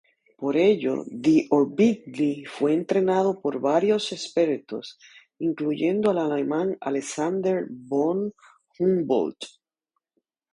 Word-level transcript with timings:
Por 0.41 0.55
ello, 0.57 0.93
d'Orbigny 1.27 2.45
fue 2.47 2.73
entrenado 2.73 3.39
por 3.39 3.59
varios 3.61 4.11
expertos, 4.11 4.97
incluyendo 5.37 6.09
al 6.09 6.17
alemán 6.17 6.75
Alexander 6.81 7.67
von 7.69 8.33
Humboldt. 8.79 9.45